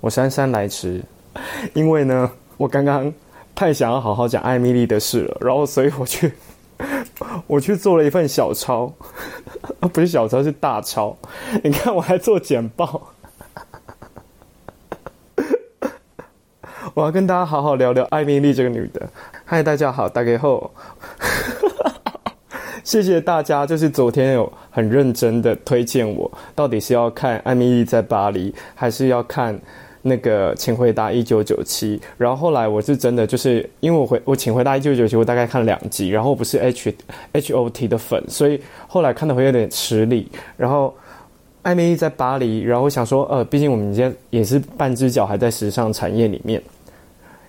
[0.00, 1.02] 我姗姗来迟，
[1.74, 3.12] 因为呢，我刚刚
[3.54, 6.32] 太想要好好讲艾蜜莉的事了，然后所以我去，
[7.46, 8.90] 我去做了一份小抄，
[9.92, 11.14] 不是小抄，是大抄。
[11.62, 13.12] 你看，我还做简报，
[16.94, 19.06] 我要跟大家好好聊聊艾蜜莉这个女的。
[19.44, 20.70] 嗨，大家好，大家好。
[22.82, 29.60] 谢谢大家，就是昨天有很认真的推荐我，到底是要看艾蜜莉在巴黎，还是要看？
[30.02, 32.00] 那个，请回答一九九七。
[32.16, 36.08] 然后后来我是真的，就是因为我回我请回答一九九七，我大概看了两集。
[36.08, 36.94] 然后我不是 H
[37.32, 40.28] H O T 的粉，所以后来看的会有点吃力。
[40.56, 40.94] 然后
[41.62, 46.62] 艾米丽在巴黎，然后我想说，呃，毕竟我们现在也是半只脚还在时尚产业里面，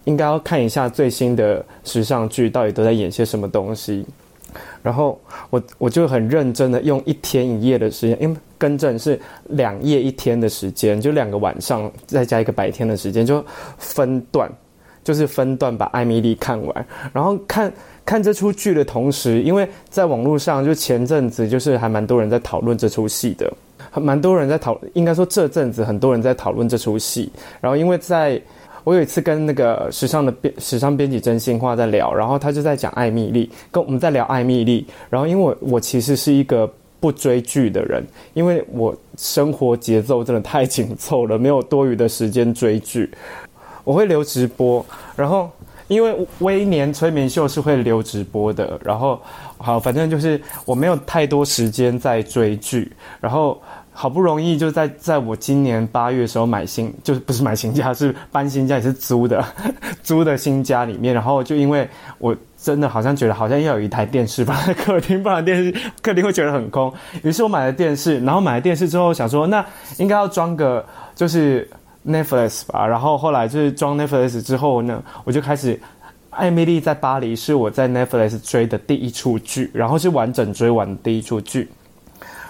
[0.03, 4.05] 应该要看一下最新的时尚剧到底都在演些什么东西。
[4.83, 13.43] 然后我我就很认真的用一天一夜的时间，因为更正是两夜一天的时间，就两个晚上再加一个白天的时间，就
[13.77, 14.51] 分段，
[15.03, 16.85] 就是分段把艾米莉看完。
[17.11, 17.71] 然后看
[18.05, 23.51] 看这出剧的同时，因为在网络上就前阵子就是还蛮多人在讨论这出戏的，
[23.99, 27.31] 蛮多人在讨，应该说这阵子很多人在讨论这出戏。
[27.59, 28.41] 然后因为在
[28.83, 34.85] 我有一次跟那个时尚的编时尚编辑真心话在聊，然后他就在讲艾米丽，跟我们在聊艾米丽。
[35.09, 43.09] 然后因为我我其实是一个不追剧的人，因为我生活节奏真的太紧凑了，没有多余的时间追剧。
[43.83, 45.49] 我会留直播，然后
[45.87, 49.19] 因为微年催眠秀是会留直播的，然后
[49.57, 53.61] 好，反正就是我没有太多时间在追剧，然后。
[54.01, 59.45] 好不容易就在在我今年八月的时候买新，就是不是买新家， 是搬新家，也是租的，
[60.01, 61.13] 租的新家里面。
[61.13, 66.91] 然后就因为我真的好像觉得好像要有一台电视放在 客厅，不然电视客厅会觉得很空。
[67.21, 69.63] 于是我买了电视，然后买了电视之后想说，那
[69.99, 70.83] 应该要装个
[71.13, 71.69] 就是
[72.03, 72.87] Netflix 吧。
[72.87, 75.75] 然后后来就是装 Netflix 之后呢，我就开始
[76.31, 81.69] 《艾米丽在巴黎》是我在 Netflix 追的第一出剧，然后是完整追完第一出剧，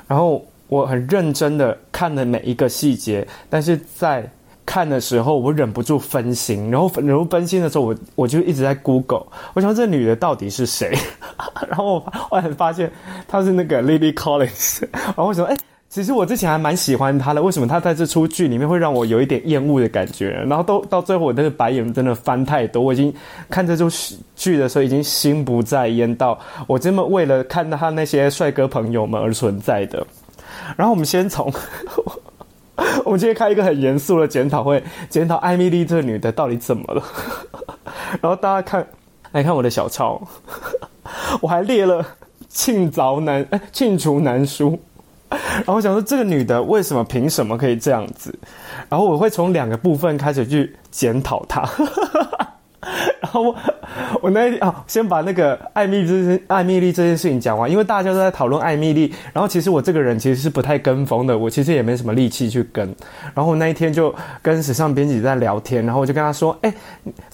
[0.07, 0.41] 然后。
[0.71, 4.23] 我很认真的看了每一个细节，但是在
[4.65, 10.97] 看的时候，我忍不住分心，然后忍不住分心的时候，我我就一直在 Google，我想这女的到底是谁？
[11.67, 12.89] 然后我后来发现
[13.27, 15.57] 她是那个 Lily Collins，然后我想说，哎，
[15.89, 20.29] 其实我之前还蛮喜欢她的，为什么她在这出剧里面会让我有一点厌恶的感觉？
[20.47, 23.13] 然后都到最后，我那个白眼真的翻太多，我已经
[23.49, 23.89] 看这出
[24.37, 30.07] 剧的时候已经心不在焉到我这么为了看到他那些帅哥朋友们而存在的。
[30.77, 31.51] 然后我们先从，
[33.05, 37.03] 我们今天开一个很严肃的检讨会，检讨艾米丽这个女的到底怎么了。
[38.21, 38.85] 然后大家看，
[39.31, 40.21] 来看我的小抄，
[41.41, 42.05] 我还列了
[42.49, 44.79] 罄凿难，哎，罄竹难书。
[45.29, 48.37] 然后我想说，这个女的为什么凭什么可以这样子？
[48.89, 51.67] 然后我会从两个部分开始去检讨她。
[53.21, 53.55] 然后我。
[54.21, 59.13] 我那一天啊，先把那个艾蜜莉这件艾蜜丽这件事情讲完，因为大家都在讨论艾蜜丽。
[59.33, 62.95] 然后其实我这个人其实是不太跟风的，我其实也没什么力气去跟。
[63.33, 66.73] 然后那一天就跟时尚编辑在聊天，然后我就跟他说：“哎，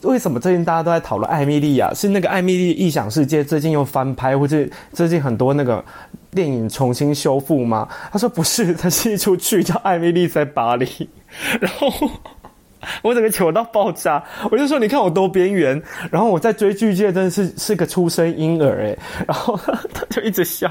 [0.01, 1.91] 为什么最近大家都在讨论艾蜜莉啊？
[1.93, 5.83] 是那个艾蜜丽异想世界最近又翻拍，或者最近很多那个
[6.31, 10.85] 电影重新修复吗？”他说：“不是， 它是一出剧叫《艾蜜丽在巴黎》。”
[11.61, 12.09] 然后。
[13.01, 15.81] 我整个糗到爆炸，我就说你看我多边缘，
[16.11, 19.59] 然后我在追剧界真的是是个出生婴儿诶，然后
[19.93, 20.67] 他就一直笑，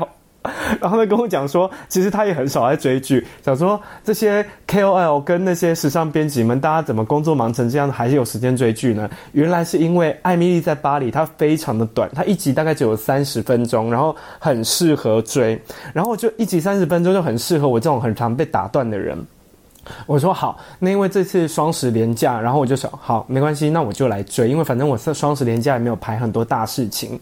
[0.80, 9.08] 然后他跟我讲说，其实他也很少在追剧，想说这些 KOL 跟那些时尚编辑们，大家怎么工作忙成这样，还是有时间追剧呢？
[9.32, 15.60] 原来是因为《艾米丽在巴黎》它非常的短，它一集大概只有三十分钟，然后很适合追，
[15.92, 19.18] 然后就一集三十分钟就很适合我这种很常被打断的人。
[20.06, 27.18] 我说好，那因为这次双十连假，然后我就想好，没关系，那我就来追，因为反正我双十连假也没有排很多大事情。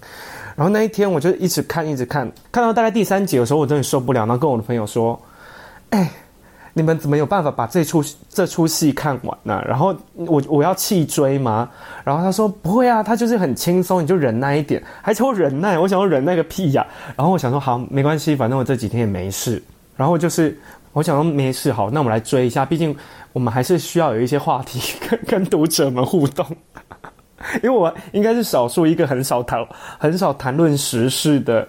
[0.57, 5.21] 然后那一天我就一直看，一直看，看到大概第三集的时候，我真的受不了，然后跟我的朋友说
[5.91, 6.09] ：“哎，
[6.73, 11.69] 你们怎么有办法把这出这出戏看完呢？”然后我我要弃追吗？
[12.05, 16.87] 然后他说不会啊，他就是很轻松，你就忍耐一点，还求忍耐，我想要忍耐个屁呀！
[17.17, 19.61] 然后我想说好，没关系，反正我这几天也没事。
[19.97, 20.57] 然后就是。
[20.95, 22.97] 我想说没事，好，那我们来追一下，毕竟
[23.35, 26.47] 我们还是需要有一些话题 跟跟读者们互动。
[27.63, 29.67] 因为我应该是少数一个很少谈
[29.99, 31.67] 很少谈论时事的，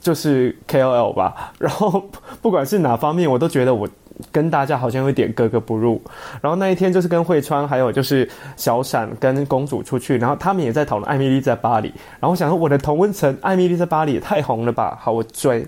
[0.00, 1.52] 就是 KOL 吧。
[1.58, 2.02] 然后
[2.40, 3.86] 不管是哪方面，我都觉得我
[4.30, 6.00] 跟大家好像有点格格不入。
[6.40, 8.26] 然后那一天就是跟惠川还有就是
[8.56, 11.88] 小闪跟公主出去，然后他们也在讨论艾米丽在巴黎。
[12.20, 15.66] 然后我想说我的同温层艾米丽在巴黎也太红了吧，好，我追。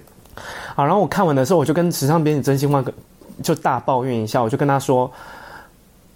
[0.75, 2.85] 好，然后我看完的时候，我就跟时尚编辑真心话
[3.43, 5.11] 就大抱怨一下，我就跟他说，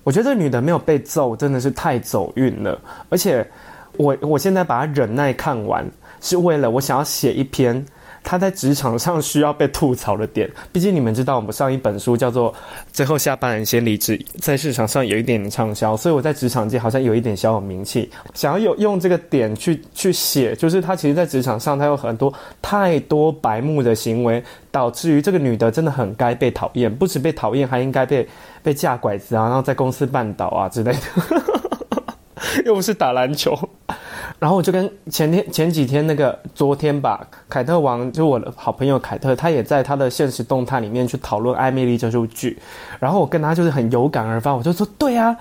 [0.05, 2.79] 我觉得这个女的没有被揍，真的是太走运了。
[3.09, 3.47] 而且
[3.97, 5.85] 我我现在把她忍耐看完，
[6.20, 7.85] 是为了我想要写一篇。
[8.28, 12.52] 他在职场上需要被吐槽的点，毕竟你们知道，我们上一本书叫做
[12.92, 22.30] 《最后下班人先离职》，在市场上有一点点畅销，所以我在职场界好像有一点小有名气，想要有用这个点去去写，就是他其实，在职场上他有很多
[22.60, 28.28] 太多白目的行为，导致于这个女的真的很该被讨厌，不止被讨厌，还应该被
[28.62, 30.98] 被架拐子啊，然后在公司绊倒啊之类的，
[32.64, 33.56] 又不是打篮球。
[34.38, 42.58] 然后我就跟前天前几天那个昨天吧，凯特王就我的好朋友凯特，他也在他的现实动态里面去讨论《艾米丽》这部剧，
[43.00, 45.37] 然后我跟他就是很有感而发，我就说对啊。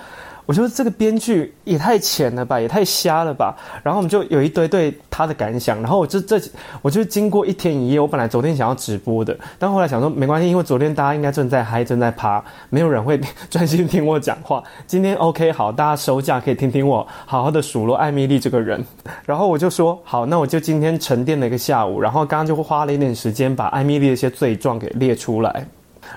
[0.47, 3.53] 我觉得这个编剧也太浅了吧，也太瞎了吧。
[3.83, 5.79] 然后我们就有一堆对他的感想。
[5.81, 6.41] 然后我就这，
[6.81, 7.99] 我就经过一天一夜。
[7.99, 13.19] 我本来昨天想要直播的，但后来想说没关系，因为昨天大家应该正在嗨，正在趴，没有人会
[13.51, 14.63] 专心听我讲话。
[14.85, 18.81] 今天 OK 好，大家收假可以听听我好好的数落艾米丽这个人。
[19.25, 25.67] 然后我就说好，那我就今天沉淀了一个下午，然后刚刚就花了一点时间把艾米丽的一些罪状给列出来。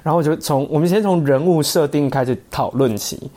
[0.05, 3.29] 然后我就从我们先从人物设定开始讨论起。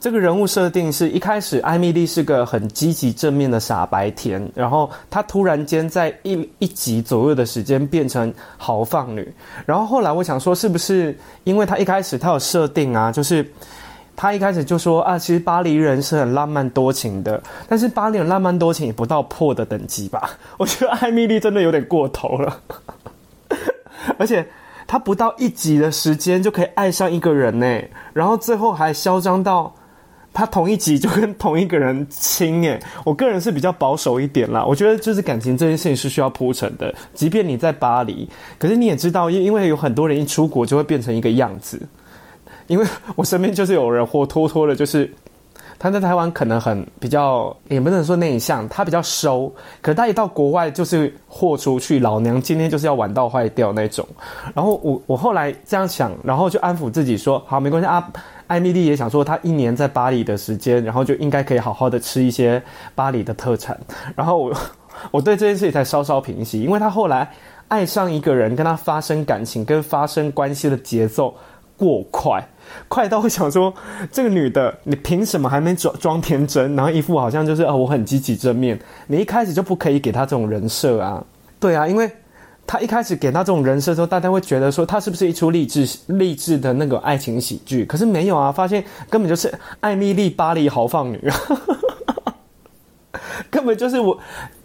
[0.00, 9.30] 这个人物设定是一开始，艾米丽是个很积极正面的傻白甜，然后她突然间在一一集左右的时间变成豪放女，
[9.66, 11.14] 然后后来我想说，是不是
[11.44, 13.46] 因为她一开始她有设定啊，就是
[14.16, 17.38] 她一开始就说啊，其实巴黎人是很浪漫多情的，
[17.68, 20.30] 但是巴黎人浪漫多情也不到破的等级吧？
[20.56, 22.60] 我觉得艾米丽真的有点过头了，
[24.16, 24.48] 而且
[24.86, 27.82] 她不到一集的时间就可以爱上一个人呢，
[28.14, 29.70] 然后最后还嚣张到。
[30.32, 34.64] 他同一集就跟同一个人亲诶，我个人是比较保守一点啦。
[34.64, 38.28] 我觉得就是感情这件事情是需要铺陈的，即便你在巴黎，
[38.58, 41.80] 可是你也知道，因因为有很多人一出国就会变成一个样子。
[42.68, 42.86] 因为
[43.16, 45.12] 我身边就是有人活脱脱的，就是
[45.80, 49.50] 他在台湾可能很比较，也不能说内向，他比较收，
[49.80, 54.06] 可是他一到国外就是豁出去，老娘今天就是要玩到坏掉那种。
[54.54, 58.06] 然后我我后来这样想，然后就安抚自己说，好，没关系啊。
[58.46, 62.62] 艾米莉也想说，她一年在巴黎的时间，然后就应该可以好好的吃一些
[62.94, 63.78] 巴黎的特产。
[64.14, 64.52] 然后我，
[65.12, 67.30] 我对这件事情才稍稍平息，因为她后来
[67.68, 71.34] 爱上一个人，跟他发生感情跟发生关系的节奏
[71.78, 72.44] 过快，
[72.88, 73.72] 快到我想说，
[74.12, 81.24] 这个女的，你凭什么还没装装天真，然后一副好像就是哦，我很积极正面，你一开始就不可以给她这种人设啊？
[81.58, 82.10] 对啊，因为。
[82.66, 87.84] 她一开始给她这种人设的时候，大家会觉得说她是不是一出励志励志的那个爱情喜剧？
[87.84, 91.20] 可是没有啊，发现根本就是艾米丽巴黎豪放女，
[93.50, 94.16] 根本就是我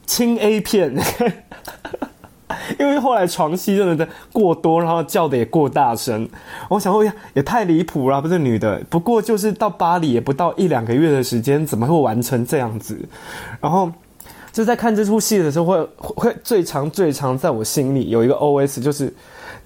[0.06, 0.96] 轻 A 片。
[2.80, 6.28] 因为后来床戏真的过多，然后叫的也过大声，
[6.70, 8.82] 我想说呀，也太离谱了，不是女的。
[8.90, 12.98] 不过就是到巴黎也不到一两个月的时间，怎么会完成这样子？
[13.60, 13.92] 然后。
[14.51, 19.13] 就在看这出戏的时候会，会最常最常在我心里有一个 OS，就是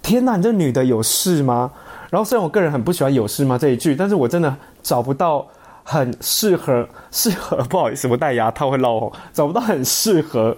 [0.01, 1.69] 天哪，你这女的有事吗？
[2.09, 5.45] 然后虽然我个人很不喜欢“有事吗”这一句，但是我真的找不到
[5.83, 10.57] 很适合适合，不好意思，我戴牙套会漏红，找不到很适合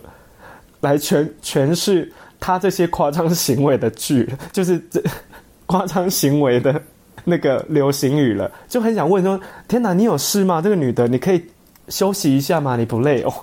[0.80, 2.10] 来诠诠释
[2.42, 5.02] 他这些夸张行为的剧， 就是这
[5.68, 6.82] 夸张行为的
[7.24, 10.62] 那个流行语了，就很想问说：天哪，你有事吗？
[10.62, 11.42] 这个女的，你可以
[11.88, 12.76] 休息一下吗？
[12.76, 13.34] 你不累哦？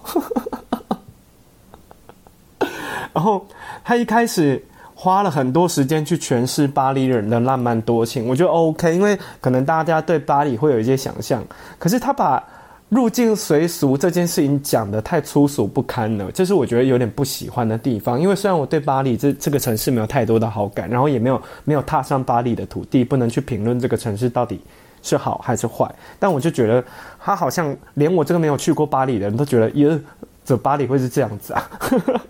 [3.14, 3.46] 然后
[3.84, 4.62] 他一开始
[4.94, 11.42] 花了很多时间去诠释巴黎人的浪漫多情，我觉得 OK，因为可能大家对巴黎会有一些想象。
[11.78, 12.42] 可是他把
[12.88, 18.18] 入境随俗这件事情讲得太粗俗不堪了，这是我觉得有点不喜欢的地方。
[18.18, 24.59] 因为虽然我对巴黎这这个城市没有太多的好感，然后也没有没有踏上巴黎的土地，不能去评论这个城市到底
[25.02, 25.87] 是好还是坏。
[26.18, 26.83] 但我就觉得
[27.21, 29.99] 他好像连我这个没有去过巴黎的人都觉得，耶，
[30.45, 31.71] 这巴黎会是这样子啊？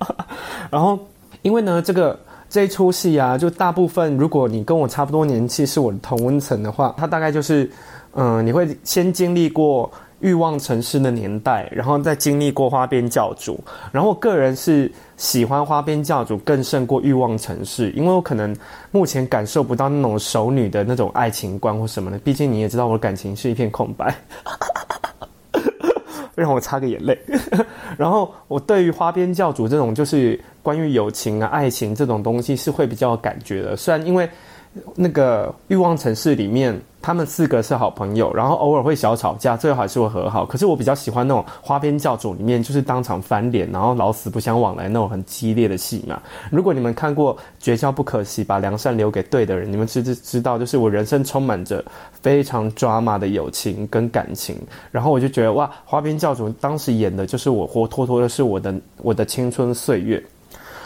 [0.71, 0.99] 然后，
[1.43, 2.19] 因为呢，这个
[2.51, 7.71] 这一出戏啊，就大部分如果你跟我差不多年纪，是我的同温层的话，它大概就是，
[8.15, 9.89] 嗯、你会先经历过
[10.21, 13.59] 欲望城市的年代，然后再经历过花边教主，
[13.93, 18.57] 然后我个人是喜欢花边教主更胜过欲望城市，因为我可能
[18.91, 24.15] 目前感受不到那种熟女的那种爱情观或什么的，毕竟你也知道我的感情是一片空白，
[26.35, 27.19] 让我擦个眼泪。
[27.97, 34.29] 然后我对于花边教主这种就是关于友情啊、爱情这种东西是会比较有感觉的，虽然因为。
[34.95, 36.79] 那个欲望城市里面，
[37.09, 40.45] 他们四个是好朋友，然后偶尔会小吵架，最后还是会和好。
[40.45, 46.21] 可是我比较喜欢那种花边教主里面，就是当场翻脸，然后老死不相往来那种很激烈的戏嘛。
[46.51, 51.83] 如果你们看过《绝交不可惜》，把良善留给对的人，你们知知知道，就是我人生充满着
[52.21, 54.55] 非常 drama 的友情跟感情。
[54.93, 60.23] 然后我就觉得哇，花边教主当时演的就是我活脱脱的是我的我的青春岁月。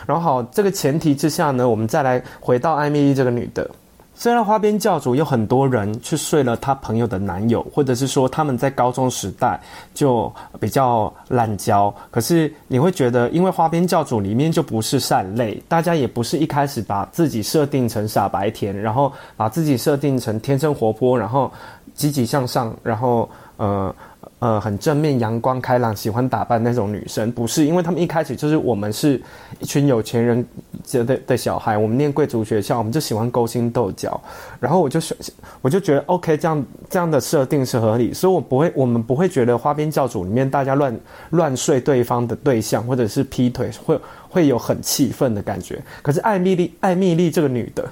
[0.07, 3.69] 然后好，这个前提之下呢，我们再来回到艾米丽这个女的。
[4.15, 9.61] 虽然花边教主有很多人去睡了他朋友的男友，或者是说他们在高中时代
[9.95, 21.51] 就比较滥交，可是你会觉得，因为花边教主里面就不是善类，大家也不是一开始把自己设定成傻白甜，然后把自己设定成天生活泼，然后
[21.95, 23.95] 积极向上，然后呃。
[24.43, 29.23] 呃，很正面、阳光、开朗，喜欢打扮那种女生，不是，因为他们一开始就是我们是
[29.61, 30.45] 一群有钱人
[30.91, 34.21] 的的小孩，我们念贵族学校，我们就喜欢勾心斗角，
[34.59, 35.17] 然后我就选
[35.61, 45.81] 我就觉得 OK，这样这样的设定是合理，所以我不会，我们不会觉得花边教主里面大家乱乱睡对方的对象，或者是劈腿，会会有很气愤的感觉。
[46.03, 47.89] 可是艾米丽，艾米丽这个女的，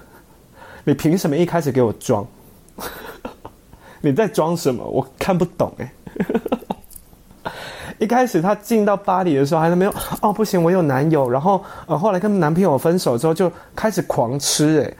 [0.83, 2.26] 你凭什么一开始给我装？
[4.02, 4.83] 你在装什么？
[4.85, 5.92] 我看不懂哎。
[8.00, 11.28] 一开始她进到巴黎的时候，还是没有哦，不行，我有男友。
[11.28, 14.80] 然后呃，后来跟男朋友分手之后，就开始狂吃。
[14.80, 14.95] 哎，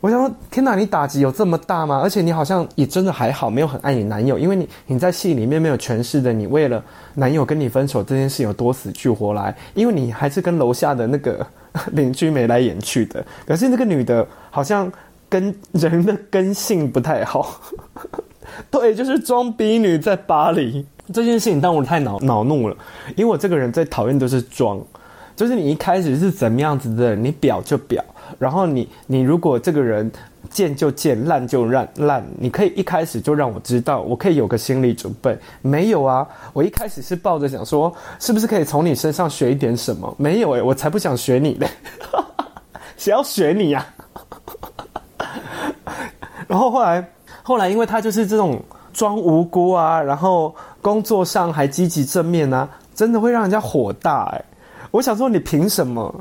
[0.00, 2.00] 我想说，天哪，你打击有这么大吗？
[2.02, 6.82] 而且你好像也真的还好，没有很爱你男友，因为你你在戏里面没有诠释的，你为了
[7.14, 11.46] 男友跟你分手这件事有多死去活来，因为你还是跟楼下的那个
[11.92, 13.24] 邻居眉来眼去的。
[13.46, 14.90] 可是那个女的好像
[15.28, 17.60] 跟人的根性不太好。
[18.68, 22.76] 对，就是装逼女在巴黎这件事情，让我太恼恼怒了，
[23.16, 24.80] 因为我这个人最讨厌都是装，
[25.36, 28.02] 就是你一开始是怎么样子的，你表就表，
[28.38, 30.10] 然后你你如果这个人
[30.50, 35.36] 贱就贱，烂就烂烂，你可以一开始就让我知道，我可以有个心理准备。
[35.60, 40.14] 没有啊，我一开始是抱着想说，是不是可以从你身上学一点什么？
[40.18, 41.68] 没有诶、我才不想学你嘞，
[42.96, 44.24] 谁要学你呀、啊？
[46.48, 47.06] 然后后来。
[47.44, 54.44] 后来，因为他就是这种装无辜啊，然后工作上还积极正面啊，真的会让人家火大哎！
[54.90, 56.14] 我想说，你凭什么？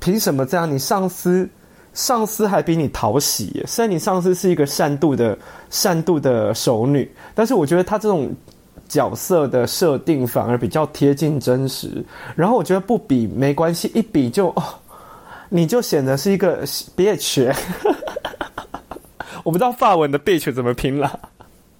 [0.00, 0.70] 凭什么这样？
[0.70, 1.48] 你上司
[1.92, 5.38] 上司还比你讨喜，虽然你上司是一个善妒的
[5.70, 8.30] 善妒的熟女，但是我觉得他这种
[8.88, 12.04] 角色的设定反而比较贴近真实。
[12.36, 14.62] 然后我觉得不比没关系，一比就哦，
[15.48, 16.66] 你就显得是一个
[16.96, 17.52] bitch。
[19.42, 21.18] 我不知道法文的 bitch 怎么拼啦，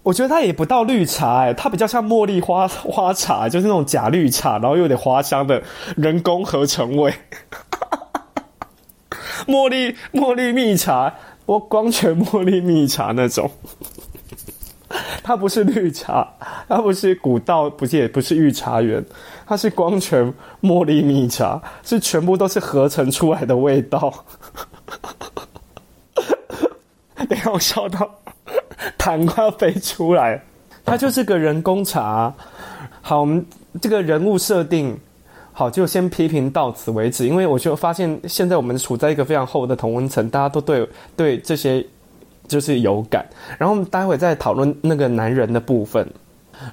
[0.05, 5.63] 我觉得它也不到绿茶哎、它比较像茉莉花花茶，就是那种假绿茶，然后又有点花香的
[5.97, 7.13] 人工合成味。
[9.49, 11.15] 茉莉茉莉蜜茶，
[11.47, 13.51] 我光泉茉莉蜜茶那种，
[15.23, 16.35] 它不是绿茶，
[16.69, 19.03] 它不是古道，不是也不是御茶园，
[19.47, 24.13] 它是光泉茉莉蜜茶，是全部都是合成出来的味道。
[27.43, 28.19] 让我笑到
[28.99, 30.43] 痰快要飞出来。
[30.85, 32.33] 它就是个人工茶。
[33.01, 33.45] 好，我们
[33.81, 34.99] 这个人物设定
[35.53, 37.27] 好，就先批评到此为止。
[37.27, 41.85] 因为我就发现，现在我们处在一个非常厚的同温层，大家都对对这些
[42.49, 43.25] 就是有感。
[43.59, 46.07] 然后我们待会再讨论那个男人的部分，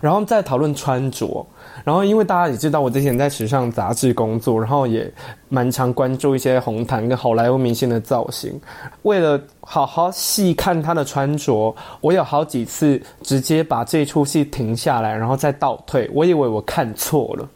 [0.02, 1.46] 然后再讨论穿着。
[1.84, 5.12] 然后，因为大家也知道我之前在时尚杂志工作，然后也
[5.50, 8.60] 蛮常关注一些红毯跟好莱坞明星的造型。
[9.02, 16.08] 为了好好细看他的穿着，我有好几次直接把这出戏停下来，然后再倒退。
[16.14, 17.50] 我以为我看错了。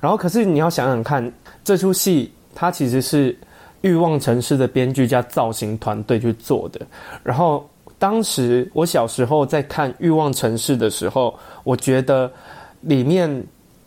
[0.00, 3.32] 然后，可是你要想想看，这出戏它其实是
[3.82, 6.80] 《欲望城市》的编剧加造型团队去做的。
[7.22, 7.64] 然后，
[8.00, 12.28] 当时我小时候在看《欲望城市》的时候，我觉得
[12.80, 13.30] 里面。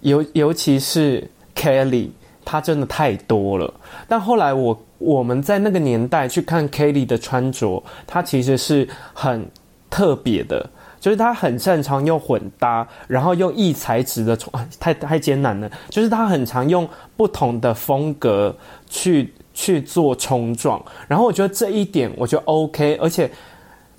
[0.04, 2.10] 尤尤其是 Kelly，
[2.46, 3.74] 她真的太多了。
[4.08, 9.46] 但后来我我们在那个年代去看 Kelly 的穿着，她其实是很
[9.90, 10.70] 特别的，
[11.00, 15.70] 就是她很擅长用混搭，然后用异材质的穿，太太艰难了。
[15.90, 18.56] 就是她很常用不同的风格
[18.90, 22.96] 去去做冲撞，然后我觉得这一点我觉得 OK。
[23.02, 23.30] 而且，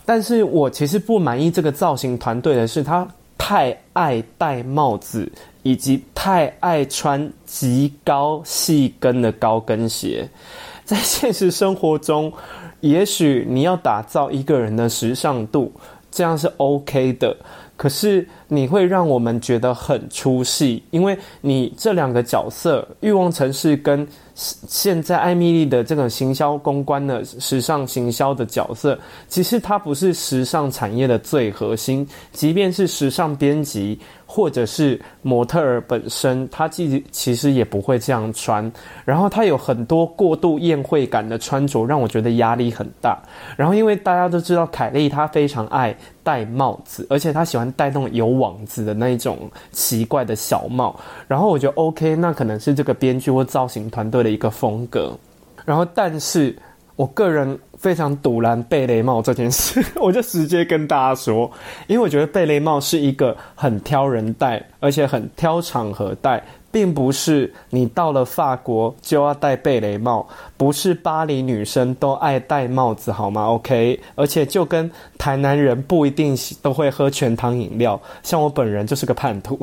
[0.05, 3.07] 但是我其实不满意这个造型团队的是，他
[3.39, 5.31] 太爱戴帽子，
[5.65, 10.29] 以及太爱穿极高细跟的高跟鞋。
[10.87, 12.33] 在现实生活中，
[12.81, 15.73] 也许你要打造一个人的时尚度，
[16.13, 17.37] 这样是 OK 的。
[17.77, 24.07] 可是你会让我们觉得很出戏，因为你这两个角色，欲望城市跟
[24.37, 33.99] 现在艾米丽的这个行销公关的时尚行销的角色，其实它不是时尚产业的最核心，即便是时尚编辑。
[34.35, 38.69] 或者是模特儿本身，他其其实也不会这样穿，
[39.05, 43.17] 然后他有很多过度宴会感的穿着，让我觉得压力很大。
[43.57, 50.99] 然后因为大家都知道凯莉她非常爱戴帽子，而且她喜欢戴那种有网子的那一种奇怪的小帽。
[51.29, 55.17] 然后我觉得 OK，那可能是这个编剧或造型团队的一个风格。
[55.65, 56.57] 然后但是。
[56.97, 61.51] 我个人非常堵拦贝雷帽这件事， 我就直接跟大家说，
[61.89, 70.25] 因为我觉得贝雷帽是一个很挑人戴，而且很挑场合戴，并不是你到了法国就要戴贝雷帽，
[70.57, 79.59] 不是巴黎女生都爱戴帽子好吗？OK，而且就跟台南人不一定都会喝全糖饮料，像我本人就是个叛徒，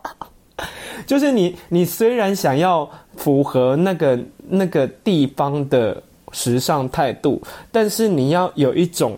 [1.06, 4.18] 就是你，你虽然想要符合那个
[4.50, 6.02] 那个地方的。
[6.36, 7.40] 时尚态度，
[7.72, 9.16] 但是你要有一种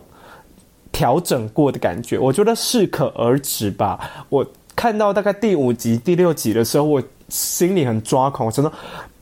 [0.93, 3.99] 调整过的感觉，我觉得适可而止吧。
[4.29, 4.47] 我
[4.77, 8.71] 看到大概第五集、第六集的时候，我心里很抓狂，我真的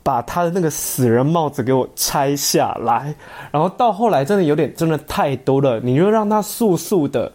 [0.03, 3.15] 把他的那个死人帽子给我拆下来。
[3.51, 5.81] 然后到后来，真的有点真的太多了。
[5.81, 7.33] 你就让他素素的，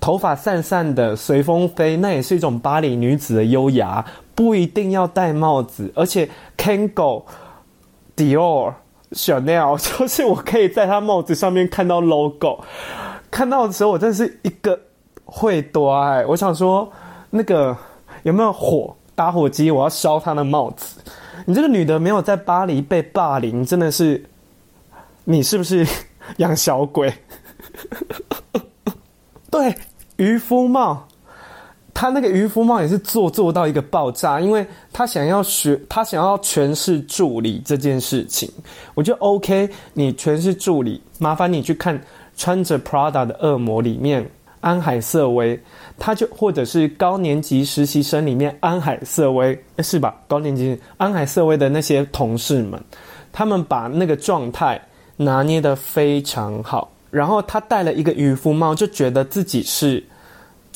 [0.00, 4.02] 头发散散的，随风飞，那也是一种巴黎女子的优雅，
[4.34, 5.92] 不一定要戴帽子。
[5.94, 7.24] 而且 Kangol、
[8.16, 8.72] Dior。
[9.12, 12.62] Chanel 就是我可以在他帽子上面看到 logo，
[13.30, 14.78] 看到的时候我真是一个
[15.24, 16.24] 会多爱。
[16.26, 16.90] 我想说，
[17.30, 17.76] 那个
[18.22, 19.70] 有没有火打火机？
[19.70, 21.00] 我要烧他的帽子。
[21.46, 24.22] 你这个女的没有在巴黎被霸凌，真的是
[25.24, 25.86] 你是不是
[26.38, 27.12] 养小鬼？
[29.50, 29.74] 对，
[30.16, 31.06] 渔夫帽。
[32.00, 38.48] 他那个渔夫帽也是做做到一个爆炸，因为他想要学，他想要诠释助理这件事情，
[38.94, 39.68] 我觉得 OK。
[39.94, 42.00] 你诠释助理，麻烦你去看
[42.36, 44.24] 穿着 Prada 的恶魔里面
[44.60, 45.60] 安海瑟薇，
[45.98, 50.14] 他就或者是高年级实习生里面安海瑟薇，是吧？
[50.28, 52.80] 高年级安海瑟薇的那些同事们，
[53.32, 54.80] 他们把那个状态
[55.16, 60.00] 拿捏得非常好，然后他戴了一个渔夫帽，就觉得自己是。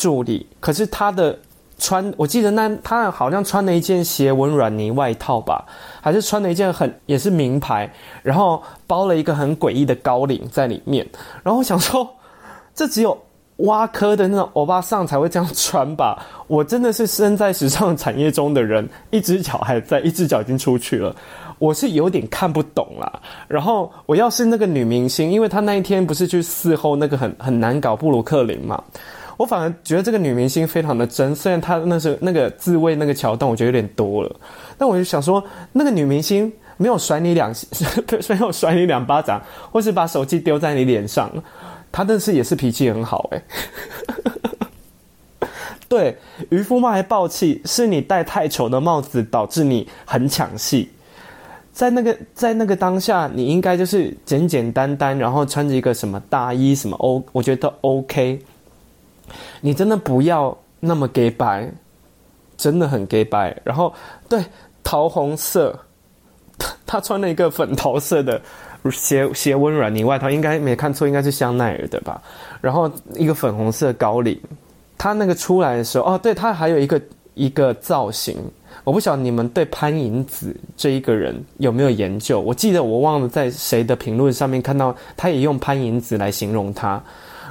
[0.03, 1.39] 助理，可是他的
[1.79, 5.65] 穿，我记得那他好像穿了一件斜纹软呢外套吧，
[6.01, 7.89] 还是穿了一件很也是名牌，
[8.25, 11.07] 然后包了一个很诡异的高领在里面。
[11.45, 12.09] 然后我想说，
[12.75, 13.17] 这只有
[13.59, 16.21] 挖科的那种欧巴桑才会这样穿吧？
[16.49, 21.15] 我真的是身在时尚产业中的人，一只脚还在，一只脚已经出去了，
[21.61, 23.21] 我是有点看不懂啦。
[23.47, 28.83] 然后我要是那个女明星，因为她那一天不是去伺候那个很很难搞布鲁克林嘛。
[29.37, 34.37] 我反而觉得这个女明星非常的真，虽然她那时候那个自慰那个桥段，我觉得有点多了。
[34.77, 35.43] 但我就想说，
[35.73, 37.53] 那个女明星没有甩你两，
[38.29, 39.41] 没有甩你两巴掌，
[39.71, 41.31] 或是把手机丢在你脸上，
[41.91, 43.43] 她但是也是脾气很好哎。
[45.89, 46.17] 对，
[46.49, 50.91] 渔夫帽还爆气，是你戴太丑的帽子导致你很抢戏。
[51.71, 58.41] 在那个在那个当下，你应该就是简简单单，然后穿着一个什么大衣什么 O，我觉得 OK。
[59.61, 61.71] 你真的不要那么给白，
[62.57, 63.57] 真的很给白。
[63.65, 63.93] 然后
[64.29, 64.45] 对
[64.83, 65.79] 桃红色，
[66.59, 68.41] 他 他穿了一个粉桃色的
[68.91, 72.21] 斜斜温软呢外套，应该没看错，应该是香奈儿的吧。
[72.61, 74.39] 然后一个粉红色高领，
[74.99, 77.01] 他那个出来的时候，哦，对，他还有一个
[77.35, 78.37] 一个造型。
[78.85, 82.41] 我不晓得你们对潘迎紫这一个人有没有研究？
[82.41, 87.01] 我记得我忘了在谁的评论上面看到，他也用潘迎紫来形容他。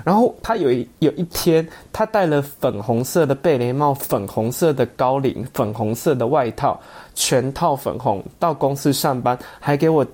[0.04, 6.80] 然后他有一有一天，他戴了粉红色的贝雷帽、粉红色的高领、粉红色的外套，
[7.14, 10.06] 全套粉红到公司上班，还给我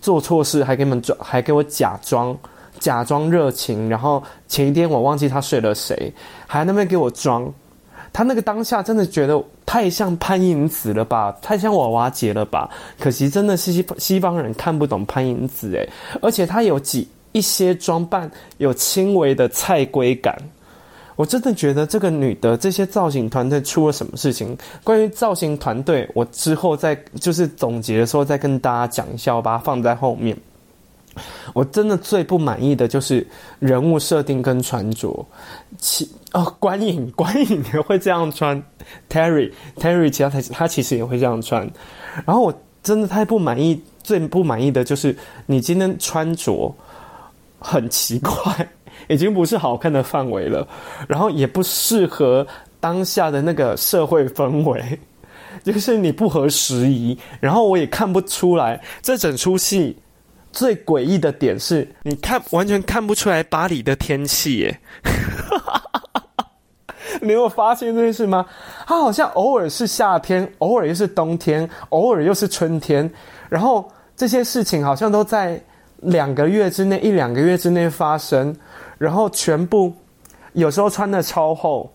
[0.00, 2.36] 做错事，还给你们装，还给我假装
[2.78, 3.88] 假装热情。
[3.88, 6.12] 然后前一天我忘记他睡了谁，
[6.46, 7.52] 还那边给我装。
[8.12, 12.70] 他那个当下真的觉得太像潘迎紫了吧，太像娃娃姐了吧？
[12.98, 15.88] 可惜真的是西西方人看不懂潘迎紫诶，
[16.22, 17.08] 而且他有几。
[17.34, 20.40] 一些装扮有轻微的菜龟感，
[21.16, 24.56] 我真的觉得这个女的这些造型团队出了什么事情？
[24.84, 30.36] 关于造型团队，我之后再就是总结的时候再跟大家讲一下，我把它放在后面。
[31.52, 33.26] 我真的最不满意的就是
[33.58, 35.26] 人物设定跟穿着，
[35.78, 38.60] 其哦，观影观影也会这样穿
[39.10, 41.68] ，Terry Terry 其他他他其实也会这样穿，
[42.24, 45.16] 然后我真的太不满意，最不满意的就是
[45.46, 46.74] 你今天穿着
[47.64, 48.68] 很奇怪，
[49.08, 50.68] 已经不是好看的范围了，
[51.08, 52.46] 然后也不适合
[52.78, 54.98] 当下的那个社会氛围，
[55.64, 59.96] 就是你不合时宜，然后我也看不出来这整出戏。
[60.52, 64.80] 最诡异的点是，你看完全看不出来巴黎的天气耶，
[67.20, 68.46] 你有发现这件事吗？
[68.86, 73.10] 它好像偶尔是夏天，偶尔又是冬天，偶尔又是春天，
[73.48, 75.60] 然后这些事情好像都在
[76.04, 78.56] 两个月之内，一两个月之内发生，
[78.98, 79.92] 然后全部
[80.52, 81.92] 有时候穿的超厚，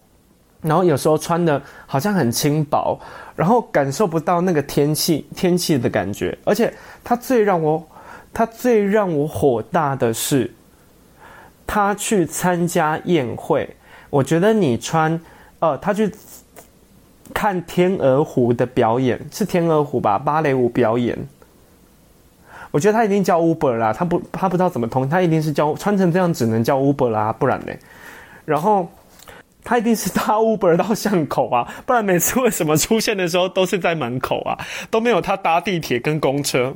[0.62, 3.00] 然后有时候穿的好像很轻薄，
[3.36, 7.88] 然后感受不到那个天气天气的感觉，而且它最让我。
[8.32, 10.54] 他最让我火大的是，
[11.66, 13.68] 他去参加宴会。
[14.12, 15.20] 我觉得你穿，
[15.58, 16.14] 呃，他去
[17.34, 20.20] 看天鹅湖的表演，是天鹅湖吧？
[20.20, 21.18] 芭蕾舞表演。
[22.72, 27.74] 我觉得他一定叫 Uber 啦，他不，他不知道怎么通，他一定是叫穿成这样，只能叫 Uber 啦，不然呢？
[28.46, 28.88] 然后
[29.64, 34.58] 他一定是搭 Uber 到巷口啊，不然每次为什么出现的时候都是在门口啊，
[34.90, 36.76] 都没有他搭地铁跟公车。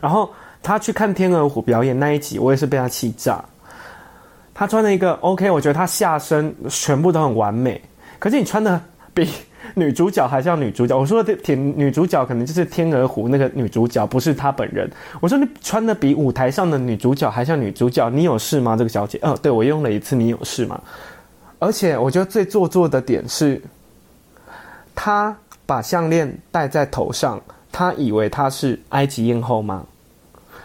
[0.00, 0.30] 然后
[0.62, 3.44] 他去看天鹅湖表演那一集，我也是被他气炸。
[4.52, 7.80] 他穿了一个 OK，我觉得他下身全部都很完美。
[8.18, 8.80] 可是你穿的
[9.12, 9.30] 比
[9.74, 10.96] 女主角还像女主角。
[10.96, 14.90] 我说的天女主角可能就是天鹅湖那个女主角，不是她本人。
[15.20, 18.76] 我说你穿的比舞台上的女主角还像女主角，你有事吗？
[18.76, 20.80] 这个小姐，哦，对，我用了一次，你有事吗？
[21.58, 23.60] 而且我觉得最做作的点是，
[24.94, 27.40] 她把项链戴在头上。
[27.72, 29.84] 他以为他是埃及艳后吗？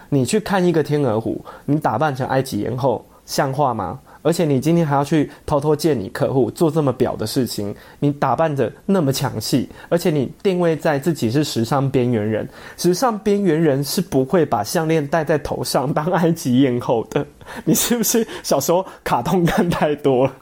[0.07, 3.99] 你去看一个天鹅湖，你打扮成埃及艳后，像话吗？
[4.21, 17.25] 而且你今天还要去偷偷见你客户，做这么婊的事情，你打扮得那么抢戏，而且你定位在自己是时尚边缘人，时尚边缘人是不会把项链戴在头上当埃及艳后的。
[17.65, 20.33] 你是不是小时候卡通看太多了？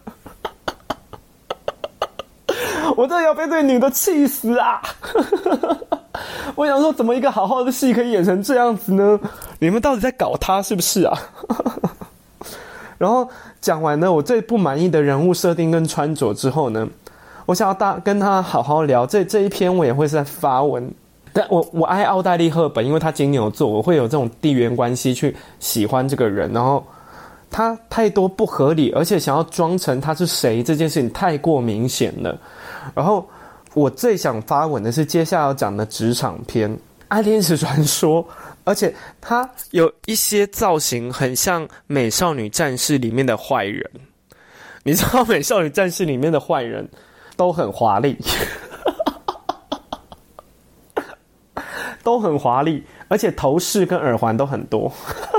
[2.97, 4.81] 我真的要被这女的气死啊！
[6.55, 9.17] 我想说，怎么一个好好的戏可以演成这样子呢？
[9.59, 11.17] 你们到底在搞他是不是啊？
[12.99, 13.27] 然后
[13.59, 16.88] 讲完呢我最不满意的人物设定跟穿着之后呢，
[17.47, 19.07] 我想要大跟他好好聊。
[19.07, 20.88] 这这一篇我也会在发文，
[21.33, 26.51] 但我我爱奥黛丽·赫本，因为她金牛座，我会有这种地缘关系去喜欢这个人。
[26.53, 26.85] 然后
[27.49, 32.38] 他太多不合理，而且想要装成他是谁这件事情太过明显了。
[32.93, 33.25] 然后。
[33.75, 36.67] 我最想发文的是接下来要讲的职场篇
[37.07, 38.21] 《爱天使传说》，
[38.69, 43.84] 而且她有一些造型很像《美少女战士》里面的坏人。
[44.84, 46.88] 你知道《美少女战士》里面的坏人
[47.36, 48.15] 都很华丽，
[52.03, 54.91] 都很华丽，而且头饰跟耳环都很多，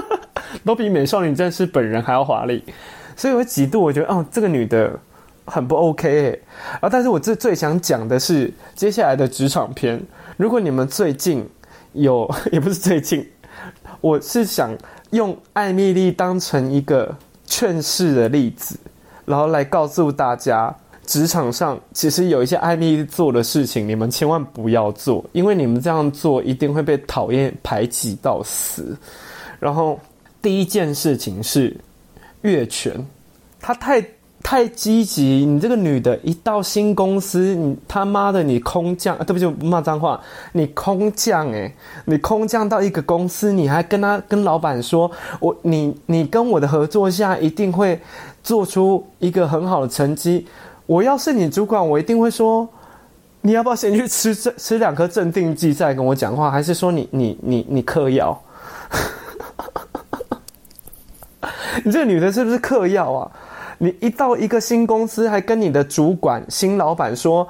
[0.66, 2.64] 都比《美少女战士》本人还要华丽。
[3.14, 4.98] 所以我几度我觉得，哦，这个女的。
[5.46, 6.42] 很不 OK 欸，
[6.80, 6.88] 啊！
[6.88, 10.00] 但是我最最想讲的是接下来的职场篇。
[10.36, 11.44] 如果你们最近
[11.92, 13.26] 有， 也不是最近，
[14.00, 14.76] 我是想
[15.10, 17.14] 用艾米丽当成一个
[17.46, 18.76] 劝世的例子，
[19.24, 20.74] 然后来告诉大家，
[21.04, 28.96] 职场上其实有一些艾米丽做的事情，你们千万不要做，因为你们这样做一定会被讨厌排挤到死。
[29.58, 29.98] 然后
[30.40, 31.76] 第一件事情是
[32.42, 32.94] 越权，
[33.60, 34.04] 他太。
[34.42, 35.44] 太积极！
[35.46, 40.20] 你这个女的，一到新公司，你他妈的，你空降，对不起，骂脏话，
[40.52, 41.72] 你空降诶、
[42.06, 48.00] 你空降到一个公司，你还跟他跟老板说，我你你跟我的合作下一定会
[48.42, 50.46] 做出一个很好的成绩。
[50.86, 52.68] 我要是你主管，我一定会说，
[53.42, 56.50] 你要不要先去吃这吃两颗镇定剂再跟我讲话？
[56.50, 58.42] 还是说你你你你嗑药？
[61.84, 63.30] 你这个女的是不是嗑药啊？
[63.82, 67.48] 你一到一个新公司，还跟你的主管、新老板说：“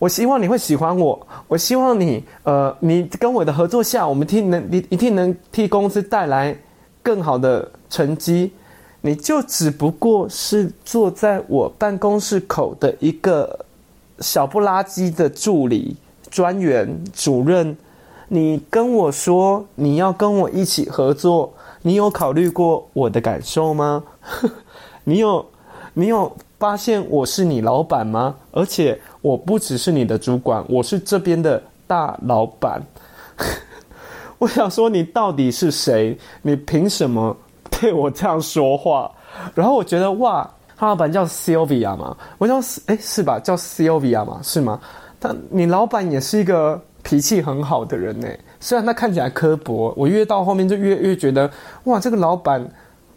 [0.00, 6.56] 我希望你会喜欢我，我希望你，呃，你跟我的合作下，我们替能，你一定能替公司带来
[7.00, 8.52] 更好的成绩。”
[9.04, 13.64] 你就只不过是坐在我办公室口的一个
[14.18, 15.96] 小不拉几的助理、
[16.28, 17.76] 专员、主任。
[18.26, 24.02] 你跟我说你要跟我一起合作，你有考虑过我的感受吗？
[25.04, 25.44] 你有？
[25.94, 28.34] 你有发现我是你老板吗？
[28.50, 32.82] 而且我不只是你的主管，我是这边的大老板。
[34.38, 36.16] 我想说，你到底是谁？
[36.42, 37.36] 你凭什么
[37.70, 39.10] 对我这样说话？
[39.54, 43.38] 然后我觉得哇，他老板叫 Sylvia 嘛，我想哎是吧？
[43.38, 44.80] 叫 Sylvia 嘛，是吗？
[45.20, 48.28] 他你老板也是一个脾气很好的人呢，
[48.58, 51.50] 虽然他看起来刻薄，我越到后面就越越觉得
[51.84, 52.68] 哇，这个老板，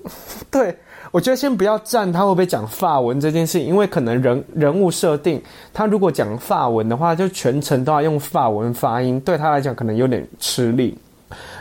[0.52, 0.78] 对，
[1.16, 5.42] 我觉得先不要站他会不会讲法文这件事，因为可能人人物设定，
[5.74, 10.94] 他如果讲法文的话，就全程都要用法文发音，对他来讲可能有点吃力。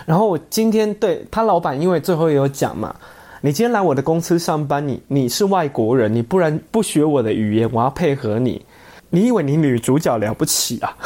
[0.06, 2.92] 然后我今天对他老板，因为最后也有讲嘛。
[3.42, 8.60] 你今天来我的公司上班，你你是外国人，你不然不学我的语言，我要配合你。
[9.08, 10.96] 你以为你女主角了不起啊？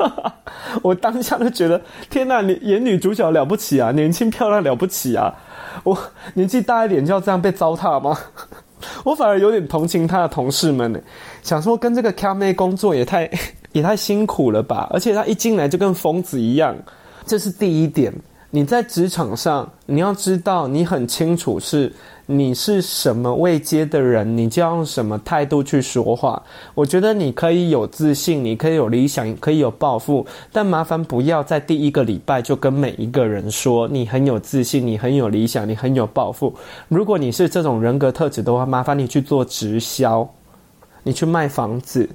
[0.84, 5.34] 我当下就觉得，天哪，你演女主角了不起啊，年轻漂亮了不起啊！
[5.84, 5.98] 我
[6.34, 8.18] 年纪大一点就要这样被糟蹋吗？
[9.04, 11.00] 我反而有点同情他的同事们呢，
[11.42, 13.28] 想说跟这个卡妹工作也太
[13.72, 14.88] 也太辛苦了吧？
[14.92, 16.76] 而且他一进来就跟疯子一样，
[17.26, 18.12] 这是第一点。
[18.50, 21.92] 你在职场上，你要知道，你很清楚是
[22.30, 26.42] 你是什么位阶的人，你就要用什么态度去说话。
[26.74, 36.54] 我觉得你可以有自信，你可以有理想，可以有抱负，但麻烦不要在第一个礼拜就跟每一个人说你很有自信，你很有理想，你很有抱负。
[36.88, 40.28] 如果你是这种人格特质的话，麻烦你去做直销，
[41.02, 42.06] 你去卖房子。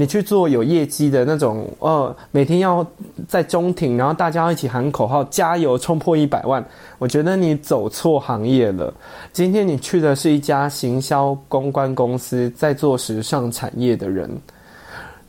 [0.00, 2.86] 你去做有业绩的那种，呃，每天要
[3.26, 6.64] 在中庭，然后大家一起喊口号，加油冲破一百万。
[7.00, 8.94] 我觉得你走错行业了。
[9.32, 14.30] 今天你去的是一家行销公关公司，在做时尚产业的人，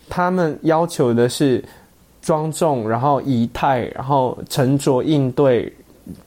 [0.07, 1.65] 他们要求的是
[2.21, 5.73] 庄重，然后仪态，然后沉着应对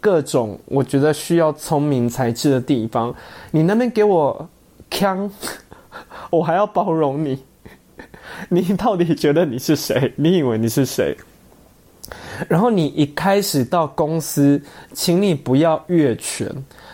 [0.00, 3.14] 各种我觉得需要聪明才智的地方。
[3.52, 4.48] 你那边给我
[4.90, 5.30] 锵，
[6.28, 7.40] 我还要包容你。
[8.48, 10.12] 你到底觉得你是谁？
[10.16, 11.16] 你以为你是谁？
[12.48, 14.60] 然后你一开始到公司，
[14.92, 16.48] 请你不要越权。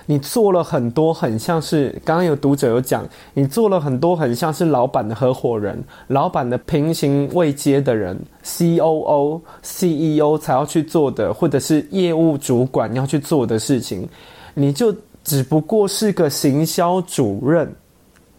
[0.06, 14.08] 你做了很多很像是，刚刚有读者有讲，你做了很多很像是老板的合伙人、老板的平行位阶的人，COO、CEO 才要去做的，或者是业务主管要去做的事情，
[14.54, 17.70] 你就只不过是个行销主任。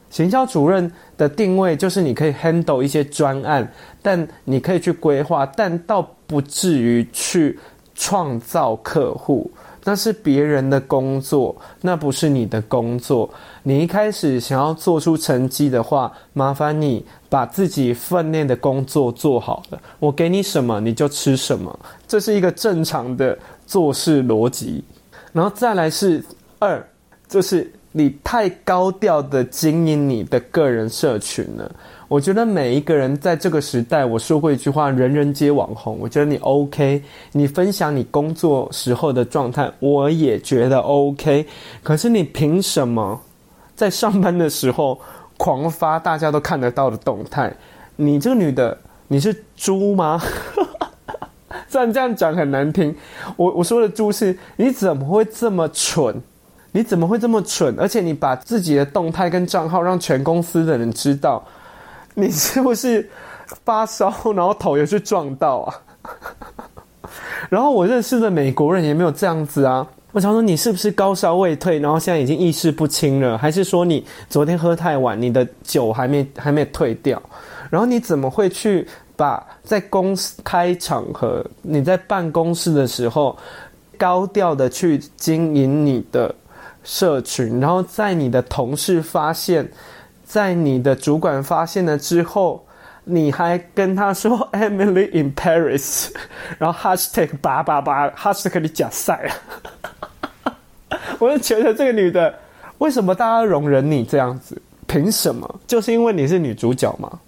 [0.10, 7.60] 行销主任的定位就是你可以 handle 一些专案，但你可以去规划，但倒不至于去
[7.94, 9.52] 创造客户，
[9.84, 13.30] 那是别人的工作，那不是你的工作。
[13.62, 24.84] 你一开始想要做出成绩的话，麻烦你把自己分内的工作做好了，我给你什么你就吃什么，这是一个正常的做事逻辑。
[25.34, 26.24] 然后再来是
[26.58, 26.84] 二，
[27.28, 27.72] 就是。
[28.00, 31.70] 你太高调的经营你的个人社群了，
[32.08, 35.98] 我觉得每一个人在这个时代，我说过一句话：人人皆网红。
[36.00, 41.46] 我觉得你 OK，你分享你工作时候的状态，我也觉得 OK。
[41.84, 43.20] 可是你凭什么
[43.76, 44.98] 在上班的时候
[45.36, 47.54] 狂发大家都看得到的动态？
[47.98, 48.78] 你这个女的，
[49.10, 50.22] 你是猪吗？
[51.68, 52.96] 虽然这样讲很难听，
[53.36, 56.16] 我我说的猪是，你怎么会这么蠢？
[56.72, 57.76] 你怎么会这么蠢？
[57.80, 61.44] 而且你把自己的动态跟账号让全公司的人知道，
[62.14, 63.10] 你是不是
[63.66, 65.74] 发烧，然后头也去撞到啊？
[67.50, 69.88] 然后我认识的美国人也没有这样子啊。
[70.12, 73.38] 我想说，你是不是高烧未退，然后现在已经意识不清了？
[73.38, 77.22] 还是说你昨天喝太晚，你的酒还没还没退掉？
[77.70, 83.38] 然后你怎么会去把在公司开场合，你在办公室的时候
[83.98, 86.34] 高调的去经营你的？
[86.84, 89.72] 社群，然后在你的同事发现，
[90.24, 92.66] 在你的主管发现了之后，
[93.04, 96.10] 你还跟他说 Emily in Paris，
[96.58, 99.30] 然后 hashtag 八八八 hashtag 你假赛
[100.44, 100.56] 啊！
[101.20, 102.34] 我就觉得这个女的，
[102.78, 104.62] 为什么大家容忍你这样子？
[104.88, 105.60] 凭什么？
[105.68, 107.20] 就是因为你是女主角吗？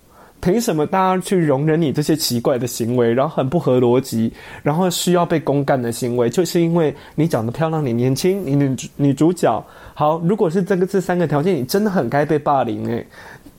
[0.41, 9.63] 凭什么大家去容忍你这些奇怪的行为，然后很不合逻辑，然后需要被公干的行为，就是因为你长得漂亮，你年轻，你女女主角。
[9.93, 13.05] 好，如果是这个这三个条件，你真的很该被霸凌诶。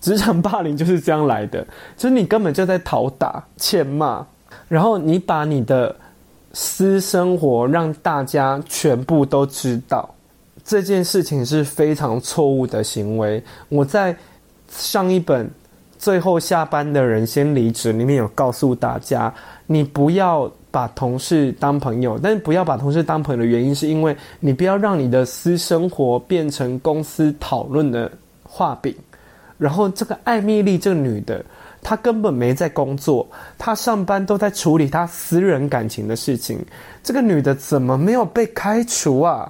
[0.01, 1.65] 职场霸凌就是这样来的，
[1.97, 4.27] 就是你根本就在讨打、欠骂，
[4.67, 5.95] 然后你把你的
[6.53, 10.13] 私生活让大家全部都知道，
[10.65, 13.41] 这件事情是非常错误的行为。
[13.69, 14.17] 我在
[14.69, 15.49] 上一本。
[16.03, 19.33] 最后下班的人先离职，里面有告诉大家，
[19.69, 28.11] 你不要把同事当朋友，但是不要把同事当朋友的原因，是因为你不要让你的私生活变成公司讨论的
[28.43, 28.93] 画饼。
[29.57, 31.45] 然后这个艾蜜丽这个女的，
[31.81, 33.25] 她根本没在工作，
[33.57, 36.59] 她上班都在处理她私人感情的事情。
[37.05, 39.49] 这个女的怎么没有被开除啊？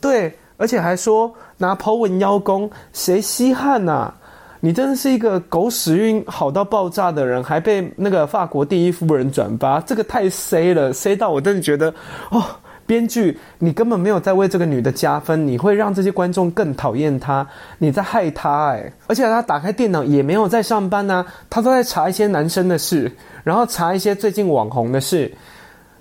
[0.00, 0.32] 对。
[0.58, 4.14] 而且还说拿 po 文邀功，谁稀罕呐、
[4.64, 11.92] 你真的是一个狗屎运好到爆炸的人，还被那个法国第一夫人转发，这个太 C 了，C 到我真的觉得，
[12.30, 12.40] 哦，
[12.86, 17.44] 编剧你根本没有在为这个女的加分，你会让这些观众更讨厌她，
[17.78, 18.92] 你在害她哎！
[19.08, 23.10] 而且她打开电脑也没有在上班啊，她都在查一些男生的事，
[23.42, 25.28] 然后查一些最近网红的事，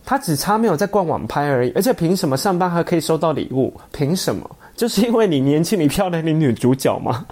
[0.06, 3.74] 她只差没有在逛网拍而已，而且凭什么上班还可以收到礼物？
[3.92, 4.48] 凭什么？
[4.82, 7.24] 就是因为你年轻、你漂亮、你女主角吗？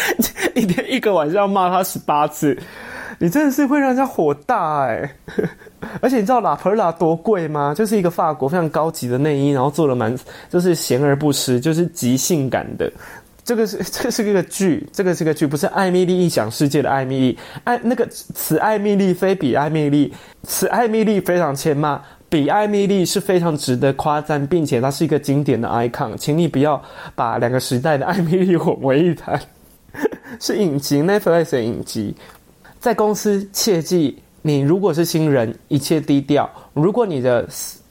[0.54, 2.54] 一天一个晚上骂她十八次，
[3.18, 5.10] 你真的是会让人家火大哎！
[6.02, 7.72] 而且你知道拉普拉多贵吗？
[7.74, 10.14] 就是一个法国非常高级的内衣，然后做的蛮
[10.50, 12.92] 就是咸而不湿，就是极性感的。
[13.44, 17.38] 这个是 这个是一个剧，这个是个剧，不是艾蜜莉异想世界的艾蜜莉。
[17.64, 21.98] 艾那个此艾蜜莉非彼艾蜜莉，此艾蜜莉非常欠骂。
[22.30, 26.80] 比艾米丽是非常值得夸赞，并且它是一个经典的 icon，请你不要
[27.16, 29.38] 把两个时代的艾米丽混为一谈。
[30.38, 32.14] 是影集，Netflix 的影集。
[32.78, 36.48] 在公司切记，你如果是新人，一切低调。
[36.72, 37.46] 如果你的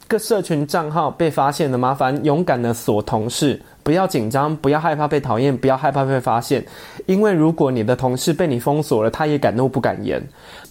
[0.07, 6.65] 个社群账号被发现了，麻烦勇敢的锁同事，不要紧张，不要害怕被讨厌，不要害怕被发现。
[7.07, 10.25] 因为如果你的同事被你封锁了，他也敢怒不敢言。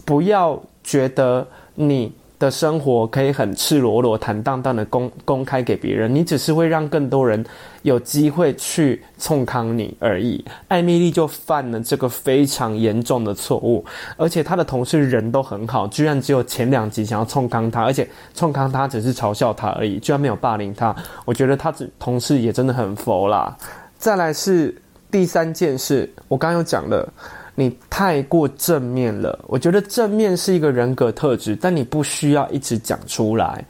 [0.07, 2.11] 不要觉得你。
[2.39, 7.45] 的生活可以很赤裸裸、坦荡荡的公公开给别人，你只是会让更多人
[7.83, 10.45] 有机会去冲康你而已。
[10.69, 13.85] 艾米丽就犯了这个非常严重的错误，
[14.17, 20.95] 而且她的同事人都很好，居然只有前两集想要冲康她，而且冲康她只是嘲笑她而已，居然没有霸凌她。
[21.25, 23.57] 我觉得她同事也真的很佛啦。
[23.99, 24.73] 再来是
[25.11, 27.13] 第三件事，我刚刚有讲了。
[27.59, 33.65] 你太过正面了，我觉得正面是一个人格特质，但你不需要一直讲出来。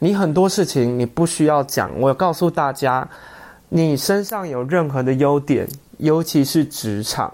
[0.00, 1.88] 你很多事情你不需要讲。
[2.00, 3.08] 我告诉大家，
[3.68, 7.32] 你身上有任何的优点，尤其是职场，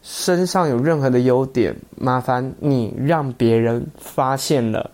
[0.00, 4.90] 身上有任何的优点，麻烦你让别人发现了，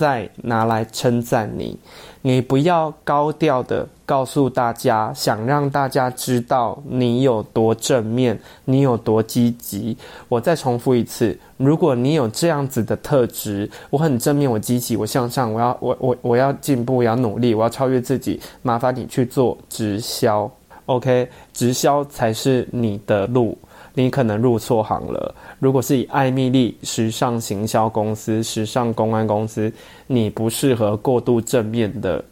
[0.00, 1.78] 再拿来称赞你。
[2.22, 9.94] 你不要高调的告诉大家，想让大家知道你有多正面，你有多积极。
[10.26, 18.40] 我再重复一次，如果你有这样子的特质，我很正面，我积极，我向上，我要我我我要进步，我要努力，我要超越自己。
[18.62, 20.50] 麻烦你去做直销
[20.86, 21.28] ，OK？
[21.52, 23.56] 直销才是你的路。
[23.94, 25.34] 你可能入错行了。
[25.58, 29.72] 如果是以艾米丽时尚行销公司、时尚公关公司，
[30.06, 32.24] 你不适合过度正面的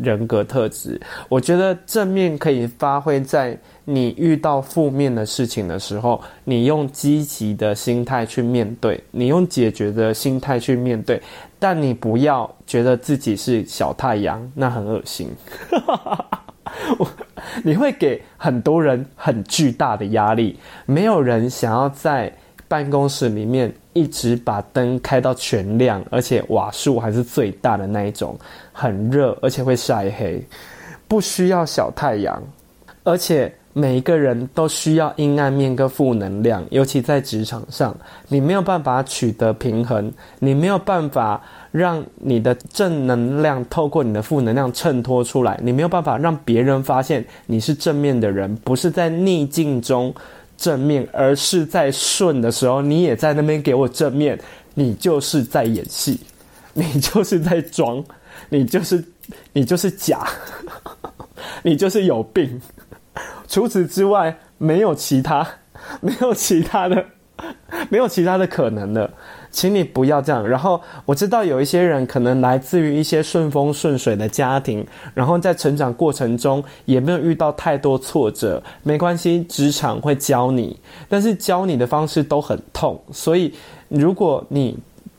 [0.00, 1.00] 人格特质。
[1.28, 11.20] 我觉得正面可以发挥在你遇到负面的事情的时候，你用积极的心态去面对，你用解决的心态去面对，
[11.58, 15.28] 但你不要觉得自己是小太阳，那很恶心。
[16.98, 17.08] 我，
[17.62, 20.58] 你会给很多人很巨大的压力。
[20.86, 22.32] 没有人想要在
[22.66, 28.38] 办公室里面一直把灯开到全亮，而且瓦数还是最大的那一种，
[28.72, 30.42] 很热，而且会晒黑。
[31.06, 32.42] 不需要小太阳，
[33.02, 37.96] 而且每一个人都需要阴暗面跟负能量，尤其在职场上，
[38.28, 41.40] 你没有办法取得平衡，你没有办法。
[41.70, 50.12] 让你的正能量透过你的负能量衬托出来，你没有办法让别人发现你是正面的人，不是在逆境中
[50.56, 54.36] 正面，而是在顺的时候你也在那边给我正面，
[54.72, 56.18] 你就是在演戏，
[56.72, 58.02] 你就是在装，
[58.48, 59.04] 你就是
[59.52, 60.26] 你就是假，
[61.62, 62.58] 你就是有病。
[63.48, 65.46] 除此之外，没有其他，
[66.00, 67.04] 没有其他的，
[67.88, 69.10] 没有其他的可能了。
[69.50, 70.46] 请你不要这样。
[70.46, 78.62] 然后我知道有一些人可能来自于一些顺风顺水的家庭，然后在成长过程中也没有遇到太多挫折。
[78.82, 80.78] 没关系，职场会教你，
[81.08, 83.00] 但是教你的方式都很痛。
[83.10, 83.54] 所以
[83.88, 84.78] 如果你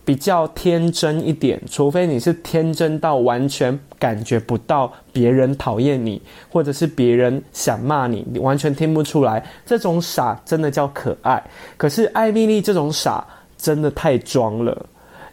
[0.09, 6.19] 比较天真一点，除非你是天真到完全感觉不到别人讨厌你，
[6.51, 11.39] 或者是别人想骂你，你完全听不出来，这种傻真的叫可爱。
[11.77, 13.23] 可是艾米丽这种傻。
[13.55, 14.85] 真的太装了，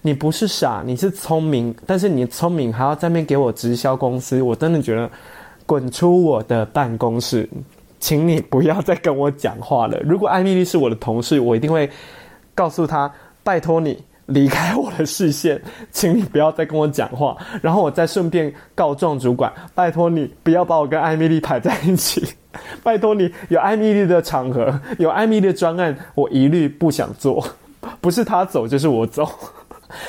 [0.03, 5.09] 你不是傻，你是聪明，但是你聪明还要在那边给我直销公司，我真的觉得
[5.65, 7.49] 滚出我的办公室，
[8.01, 9.97] 请你不要再跟我讲话了。
[10.01, 11.89] 如果艾米丽是我的同事，我一定会
[12.53, 13.09] 告诉她，
[13.45, 15.61] 拜托你离开我的视线，
[15.91, 17.37] 请你不要再跟我讲话。
[17.63, 22.35] 然后我再顺便告状主管，拜托你不要把我跟艾米莉排在一起，
[22.83, 27.47] 拜托你有艾米莉的场合，有艾米莉的专案，我一律不想做。
[28.01, 29.29] 不是他走就是我走，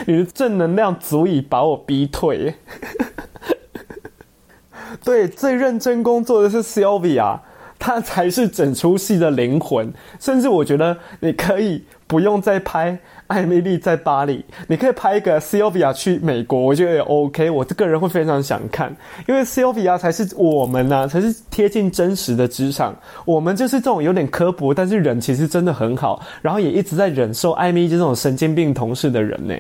[0.07, 2.55] 你的正能量足以把我逼退。
[5.03, 7.37] 对，最认真工作的是 Sylvia，
[7.77, 9.93] 她才是整出戏的灵魂。
[10.19, 12.97] 甚至我觉得你可以不用再拍。
[13.27, 17.49] 艾米丽在巴黎，你可以拍一个 Sylvia 去美国，我觉得也 OK。
[17.49, 18.95] 我这个人会非常想看，
[19.27, 22.95] 因为 Sylvia 才是我们呐、啊，才是贴近真实的职场。
[23.25, 29.53] 我们就是这种有点刻薄，但是人其实真的很好，然后也一直在忍受艾米丽这种神经病同事的人呢，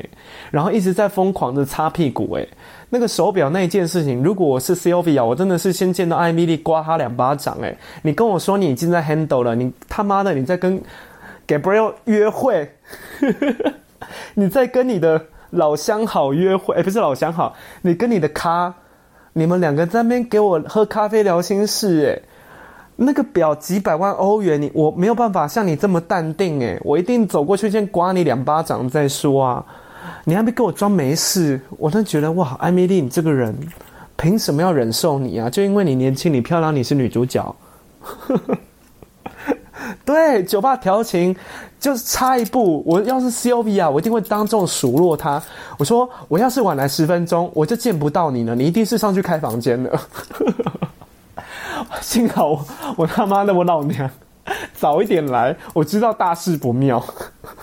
[0.49, 2.47] 然后一直在疯狂的擦屁股诶。
[2.89, 7.77] 那个手表那一件事情，如果我是 Sylvia，我真的是先见到艾米丽刮他两巴掌诶。
[8.01, 10.81] 你跟我说你已经在 handle 了，你他妈的你在跟。
[11.47, 12.69] Gabriel 约会，
[14.35, 16.75] 你在跟你的老相好约会？
[16.75, 18.73] 哎、不是老相好，你跟你的咖，
[19.33, 22.21] 你们两个在那边给我喝咖啡聊心事，哎，
[22.95, 29.65] 那个表几百万欧元，你我没有办法像你这么淡定，哎，我一定走过去先刮你两巴掌再说啊！
[30.23, 33.55] 你还没给我装没事，我真觉得哇，艾米丽，你这个人
[34.15, 35.49] 凭什么要忍受你啊？
[35.49, 37.55] 就因为你年轻，你漂亮，你是女主角。
[40.07, 41.35] 对，酒吧调情
[41.81, 42.81] 就是差一步。
[42.85, 45.43] 我要是 Sylvia，我一定会当众数落他。
[45.77, 48.55] 我说，我要是晚来十分钟，我就见不到你了。
[48.55, 50.01] 你一定是上去开房间了。
[51.99, 52.65] 幸好我，
[52.99, 54.09] 我他妈的我老娘
[54.73, 57.03] 早一点来，我知道大事不妙，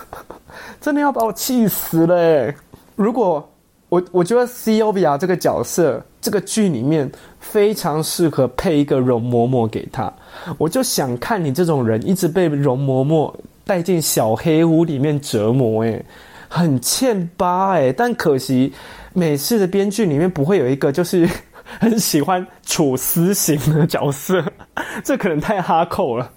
[0.83, 2.55] 真的要把我气死了欸。
[2.95, 3.49] 如果
[3.89, 10.11] 我我觉得 Sylvia 这个角色，这个剧里面非常适合配一个容嬷嬷给他。
[10.57, 13.31] 我就想看你这种人一直被容嬷嬷
[13.67, 16.03] 带进小黑屋里面折磨，诶，
[16.49, 17.93] 很欠巴诶。
[17.93, 18.73] 但可惜
[19.13, 21.29] 美式的编剧里面不会有一个就是
[21.79, 24.43] 很喜欢处私刑的角色，
[25.05, 26.31] 这可能太哈扣了。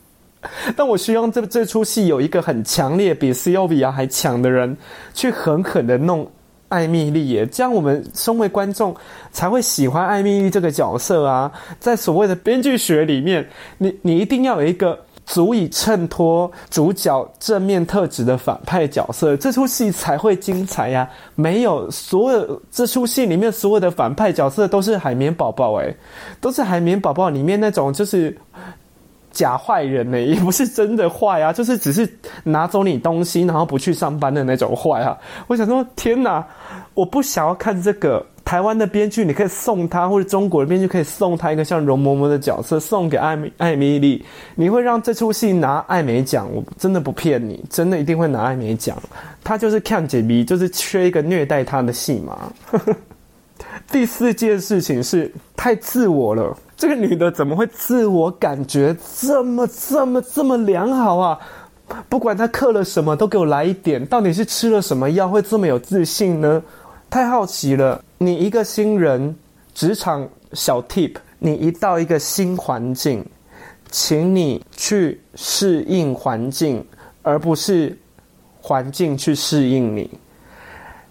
[0.75, 4.75] 但我希望这这出戏有一个很强烈，比 Sylvia 还强的人
[5.13, 6.29] 去狠狠的弄。
[6.69, 8.95] 艾蜜莉耶，这样我们身为观众
[9.31, 11.51] 才会喜欢艾蜜莉这个角色啊！
[11.79, 13.47] 在所谓的编剧学里面，
[13.77, 21.09] 你你一定要有一个足以衬托主角正面特质的反派角色，这出戏才会精彩呀！
[21.35, 25.95] 没有所有这出戏里面所有的反派角色都是海绵宝宝，诶，
[26.41, 28.37] 都是海绵宝宝里面那种就是。
[29.37, 32.09] 假坏人呢，也不是真的坏啊， 就是只是
[32.43, 35.15] 拿走你东西，然后不去上班的那种坏啊。
[35.45, 36.43] 我想说，天哪，
[36.95, 38.25] 我不想要看这个。
[38.47, 44.23] 台湾的编剧，你可以送他，或者中国的编剧可以送他一个像容嬷嬷的角色，送给艾米艾米莉，
[44.55, 46.47] 你会让这出戏拿艾美奖。
[46.55, 48.97] 我真的不骗你，真的一定会拿艾美奖。
[49.43, 52.49] 他就是看解谜，就是缺一个虐待他的戏嘛。
[53.91, 56.57] 第四件事情是太自我了。
[56.77, 61.39] 这个女的怎么会自我感觉这么这么这么良好啊？
[62.07, 64.05] 不管她嗑了什么，都给我来一点。
[64.05, 66.61] 到底是吃了什么药会这么有自信呢？
[67.09, 67.99] 太好奇了。
[68.19, 69.35] 你一个新人，
[69.73, 73.25] 职场小 tip，你一到一个新环境，
[73.89, 76.85] 请你去适应环境，
[77.23, 77.97] 而不是
[78.61, 80.07] 环境去适应你。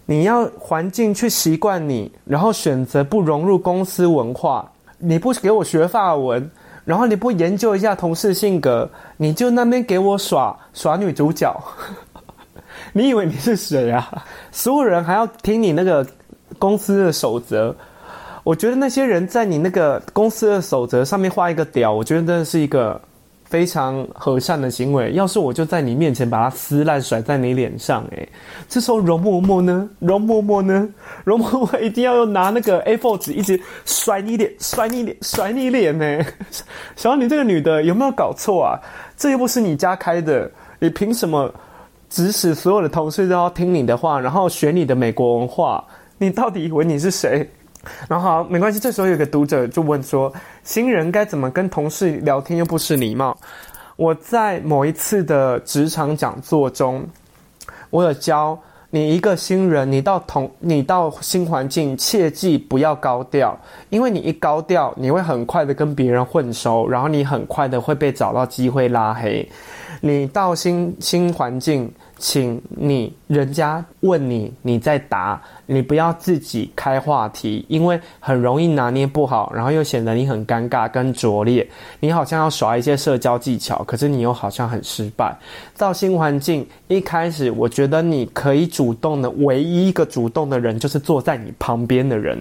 [0.05, 4.71] 你要环境去习惯你，然后选择不融入公司文化。
[4.99, 6.51] 你不给我学法文，
[6.84, 11.55] 然后你不研究一下同事性格，你就那边给我耍耍女主角，
[12.92, 14.24] 你以为你是谁啊？
[14.51, 16.07] 所有人还要听你那个
[16.59, 17.74] 公司的守则？
[18.42, 23.01] 我觉得那些人在你那个公司的守则上面画一个屌，我觉得真的是一个。
[23.49, 28.28] 非常和善的行为，要是我就在你面前把它撕烂，甩在你脸上，诶，
[28.68, 29.88] 这时候容嬷嬷呢？
[30.01, 30.88] 容嬷嬷呢？
[31.24, 36.24] 容嬷嬷一定要拿那个 A4 纸一直甩你脸，甩你脸，甩你脸呢？
[36.97, 38.80] 小安，你这个女的有没有搞错啊？
[39.16, 41.53] 这又不是你家开的，你凭什么
[42.11, 45.84] 指使所有的同事都要听你的话，然后学你的美国文化？
[46.18, 47.49] 你到底以为你是谁？
[48.09, 48.78] 然后好，没关系。
[48.78, 50.32] 这时候有个读者就问说
[50.64, 53.37] ：“新人该怎么跟同事聊天又不失礼貌？”
[53.97, 57.07] 我在某一次的职场讲座中，
[57.91, 58.59] 我有教
[58.91, 63.59] 你一个新人，你到同你到新环境，切记不要高调，
[63.91, 69.49] 因为你一高调，你会很快的跟别人混熟，然后你很快的会被找到机会拉黑。
[70.01, 71.91] 你到新新环境。
[72.19, 81.69] 请你，人家问你，你再答，你不要自己开话题，因为很容易拿捏不好，然后又显得你很尴尬跟拙劣。
[82.01, 85.37] 你好像要耍一些社交技巧，可是你又好像很失败。
[85.77, 92.39] 到新环境一开始，我觉得你可以主动的，唯一一个主动的人就是坐在你旁边的人，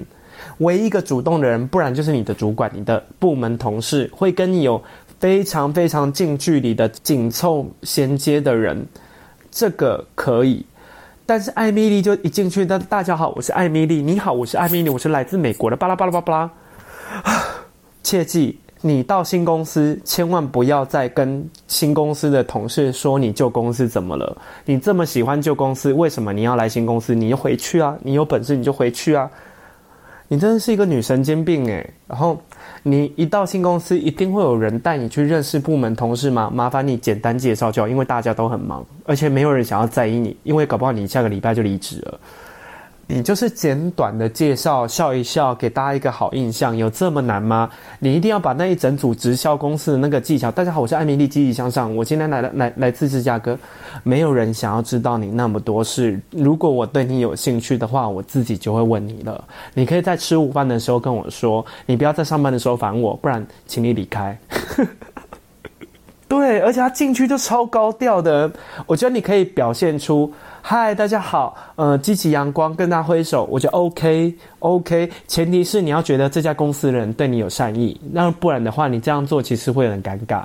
[0.60, 4.82] 唯一一个主动的人，不然就是你的主管、你的部门同事，会跟你有
[5.20, 8.88] 非常非常近距离的紧凑衔接的人。
[9.56, 10.66] 这个可以，
[11.26, 16.34] 但是艾米丽就一进去，大大家好，我是艾米丽，你好，我是艾米丽，我是来自美国的，巴拉巴拉巴拉巴
[17.24, 17.54] 拉，
[18.04, 24.38] 切记，你到新公司千万不要再跟新公司的同事说你旧公司怎么了。
[24.66, 27.16] 你这么喜欢旧公司，为什么你要来新公司？
[27.16, 27.98] 你就回去啊！
[28.04, 29.32] 你有本事你就回去啊！
[30.28, 31.94] 你真的是一个女神经病诶。
[32.08, 32.38] 然后
[32.84, 36.52] 你一到新公司，一定会有人带你去认识部门同事吗？
[36.54, 42.20] 麻烦你简单介绍就好，因为大家都很忙，而且没有人想要在意你，因为搞不好你下个礼拜就离职了。
[43.08, 47.70] 你就是简短的介绍，笑一笑，给大家一个好印象，有这么难吗？
[48.00, 50.50] 你一定要把那一整组直销公司的那个技巧。
[50.50, 51.96] 大家好，我是艾米丽，积极向上。
[51.96, 53.56] 我今天来了来来自芝加哥，
[54.02, 56.20] 没有人想要知道你那么多事。
[56.32, 59.44] 如果我对你有兴趣的话，我自己就会问你了。
[59.76, 64.36] 你可以在吃午饭的时候跟我说，你不要在上班的时候烦我，不然请你离开。
[66.28, 68.52] 对，而且他进去就超高调的，
[68.88, 70.34] 我觉得你可以表现出。
[70.68, 80.44] 嗨，大家好，呃，积极阳光，跟他挥手，我觉得 OK，OK，前提是你要觉得这家公司的人对你有善意，那不然的话，你这样做其实会很尴尬。